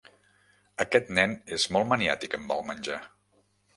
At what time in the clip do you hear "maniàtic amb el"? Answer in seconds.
1.91-2.65